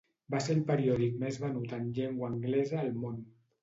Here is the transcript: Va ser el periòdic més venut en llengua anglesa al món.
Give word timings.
Va 0.35 0.39
ser 0.45 0.55
el 0.59 0.63
periòdic 0.71 1.21
més 1.25 1.39
venut 1.45 1.79
en 1.81 1.87
llengua 2.01 2.35
anglesa 2.35 2.85
al 2.85 2.95
món. 3.03 3.27